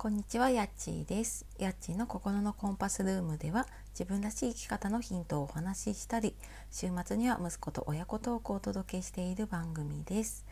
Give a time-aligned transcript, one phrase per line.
[0.00, 1.44] こんにちは、やっちーです。
[1.58, 6.34] やっちーの心のコンパスルームでは自分らしい生き方のヒントをお話ししたり、
[6.70, 10.46] 週末には息子と親子トークをお届けしている番組です。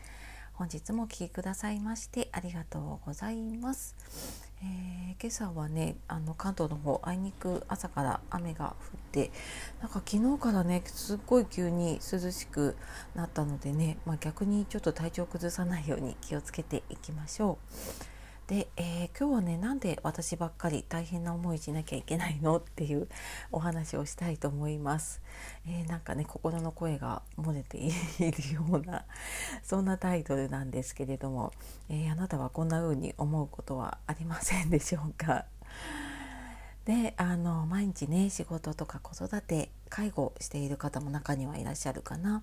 [0.53, 3.95] 本日もお聴きくださいましてありがとうございます。
[4.61, 9.31] えー、今朝はねあの関東の方あいにく朝から雨が降って
[9.81, 12.77] なんか昨日からねすっごい急に涼しく
[13.15, 17.57] なったのでね、まあ、逆にちょっと体調崩さないように気をつけていきましょ
[18.05, 18.18] う。
[18.49, 22.57] で、えー、今日はねなんで私ばっかり大変な思いしなきゃいけないの？
[22.57, 23.07] っていう
[23.51, 25.21] お話をしたいと思います、
[25.67, 29.05] えー、なんかね心の声が漏れているような
[29.63, 31.53] そんなタイトルなんですけれども、
[31.89, 35.45] えー、あなたはこんな風に思うことはありませんでしょうか？
[36.85, 42.41] であの毎日ね仕事とか子育て介護している方も中にはいらっしゃるかな、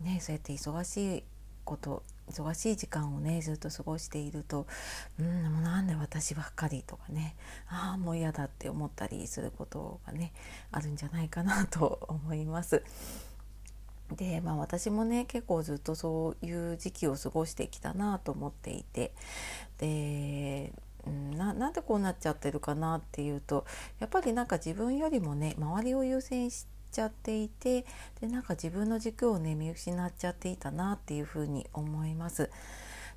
[0.00, 1.24] ね、そうやって忙しい
[1.66, 4.66] こと忙しい時間をねずっと過ごしていると
[5.20, 7.36] 「うんもうなんで私ばっかり」とかね
[7.68, 10.32] 「ああもう嫌だ」って思ったりすることがね
[10.72, 12.82] あるんじゃないかなと思います。
[14.16, 19.12] でまあ私もね結構ずっとそういう時期を過ごしてきたなと思っていて
[19.78, 20.72] で
[21.36, 23.66] ななんでこうなっちゃってるかなっていうと
[23.98, 27.84] やっぱりなんか自分よりもね周りを優先してちゃっていて
[28.20, 32.50] でなんか自分の軸をね見失っちゃっていたなっていうふうに思います。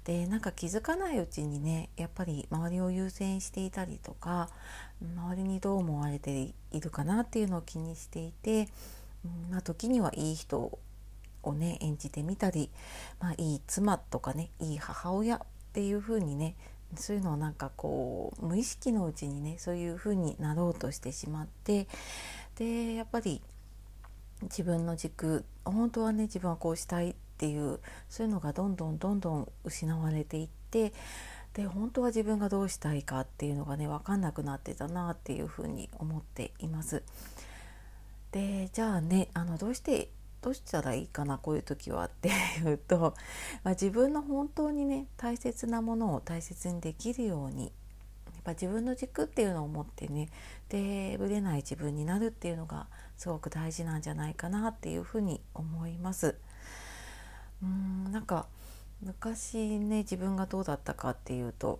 [0.03, 4.50] でなんか気づかないうちにねやっぱり周りを優先していたりとか
[5.02, 8.69] 周りにどう思われているかなっていうのを気にしていて、
[9.52, 10.80] まあ、時にはいい人
[11.44, 12.69] をね演じてみたり、
[13.19, 15.39] まあ、いい妻とかねいい母親っ
[15.73, 16.55] ていう風にね
[16.95, 21.88] そういうのをなんかこう無意識のうちにねそういう風になろうとしてしまって
[22.57, 23.41] でやっぱり
[24.44, 30.94] 自分の軸本当はね自分はこうしたいっていうそういうのがどんどんどんどん失われていって
[31.54, 37.04] で本当は自分がどうしたいかっていうのがね分かんなくなってたなっていうふうに思っています。
[38.31, 40.09] でじゃあねあのどうして
[40.42, 42.30] どうしたらいいかなこういう時はって
[42.63, 43.16] いうと、
[43.63, 47.72] まあ、自分の本当にね大切なものを大切にできるように
[48.50, 50.30] ぱ自分の軸っていうのを持ってね
[50.70, 52.88] でぶれない自分になるっていうのが
[53.18, 56.36] すごく大事なんじゃないかなっていうふうに思います。
[57.62, 58.48] うんなんか
[59.02, 61.80] 昔ね自分がどうだったかっていうと、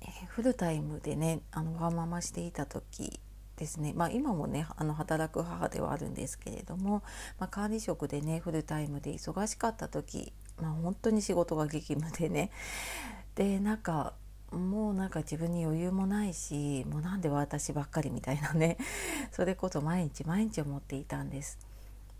[0.00, 3.20] えー、フルタイムでねあのワーママしていた時
[3.56, 7.02] ですね、まあ、今もねあの働く母ではあるんですけれども、
[7.38, 12.50] まあ、管理職でねフルタイムで忙しかった時、まあ、本当に仕事が激務でね
[13.34, 14.14] でなんか
[14.52, 18.76] もうなんか自分に余裕もないしもうなんで私ばっかりみたいなね
[19.32, 21.58] それこそ毎日毎日思っていたんです。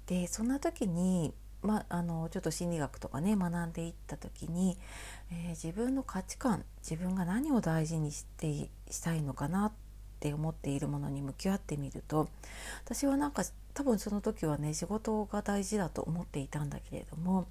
[0.06, 1.32] でそんな時に、
[1.62, 4.76] まあ、のちょっと心理学とかね学んでいった時に、
[5.30, 9.72] えー、自分の価値観自分が何を大事にしてしたいのかなっ
[10.18, 12.28] て思っているものに向き合ってみると
[12.84, 13.44] 私はなんか
[13.74, 17.46] 多分その時はね仕事が大事だと思っていたんだけれども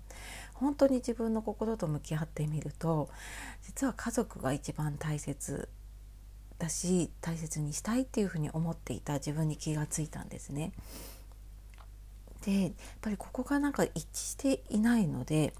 [0.62, 3.10] 本当に自分の心と向き合ってみると
[3.64, 5.68] 実は家族が一番大切
[6.60, 10.72] だし大切にしたいっていうふうに思っていた自分に気がついたんですね。
[12.46, 12.72] でやっ
[13.02, 15.54] ぱりここがなんか一致していないので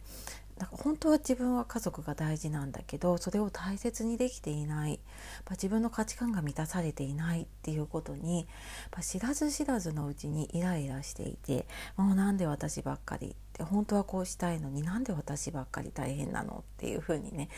[0.62, 5.00] なんか本当は自分は家族が大事なんだけどそれを大切にできていない
[5.46, 8.46] ま自分の価値観が満たされていないっていうことに
[8.96, 11.66] ま知らず知らずのうちにイライラしていて
[11.98, 17.50] もうなんで私ばっかりって本当はこうしたいのになんで私ばっかり大変なのっていうふうにね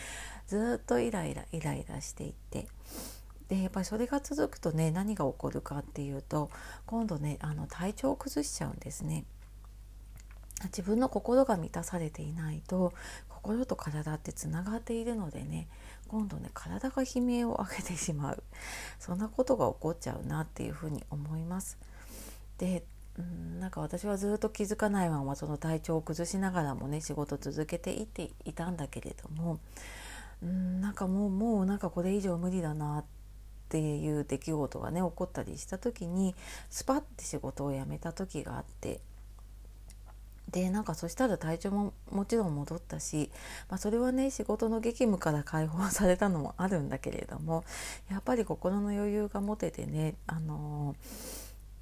[0.46, 2.68] ずっとイライライライラしていって
[3.48, 6.48] でやっぱりそれが続くとね何が起こるかっていうと
[6.86, 9.26] 今度ねあの体調を崩しちゃうんですね。
[10.64, 12.92] 自分の心が満たされていないと
[13.28, 15.68] 心と体ってつながっているのでね
[16.08, 18.42] 今度ね体が悲鳴を上げてしまう
[18.98, 21.78] そんなことが起こっちゃうなっていうふうに思います。
[22.58, 22.84] で
[23.18, 29.60] うんなんか私はずっと気づかないままその体調を崩しながらもね仕事続けていっていたんだけれども
[30.42, 33.04] うんなんかもうもうなんかこれ以上無理だなっ
[33.68, 36.34] ていう出来事がね起こったりした時に
[36.70, 39.00] スパッて仕事を辞めた時があって
[40.54, 43.28] でなんかそしたら体調ももちろん戻ったし、
[43.68, 47.64] まあ、それはね仕事の激務から解放されたのもあるんだけれども
[48.08, 50.94] やっぱり心の余裕が持ててね、あの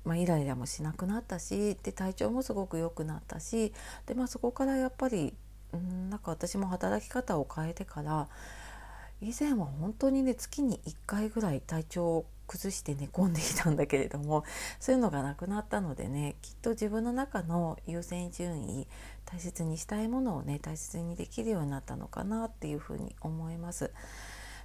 [0.07, 3.75] ー、まあ、イライラもしなくなったしで体調もすごく良くなったし
[4.07, 5.35] で、まあ、そこからやっぱり
[5.77, 8.29] んなんか私も働き方を変えてから
[9.21, 14.45] 以前は本当にね月に1回ぐらい体調を崩して寝込んでいたんだけれども
[14.79, 18.87] そういうのがなくなったのでねきっと自分の中の優先順位
[19.25, 23.91] 大切にしたいものをね大切にできるようになったのかなっていうふうに思います。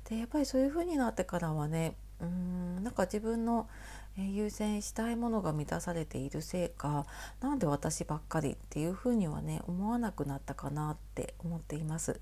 [0.09, 3.69] でやっぱりそういう風になってからはねうーんなんか自分の
[4.17, 7.05] 優先したいものが満たされているせいか
[7.39, 12.19] なんで私ばっかりっていうふうにはね思わなくなったかなって思っています。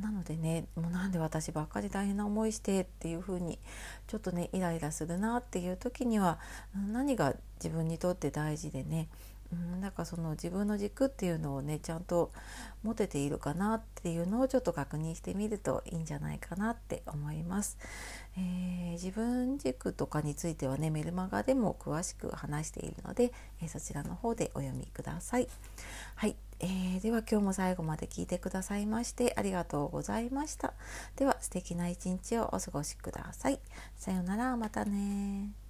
[0.00, 3.58] なのでねもうなんで私ばっかり大変な思いしてっていう風に
[4.06, 6.38] ちょっとねイライラするなっていう時には
[6.92, 9.08] 何が自分にとって大事でね
[9.52, 12.32] うん、なんかその自分の軸っていうのをねちゃんと
[12.82, 17.78] 持てているかなっていうのをちょっと確認してみるといいんじゃないかなって思います。
[18.36, 23.32] えー、自分軸とかについてはねメルマガでも詳しく話しているので、
[23.62, 25.48] えー、そちらの方でお読みください。
[26.16, 30.74] はい、えー、では今日も最後まで聞いてくださいましてありがとうございました。
[31.16, 33.60] では素敵な一日をお過ごしください。
[33.96, 35.63] さようならまたね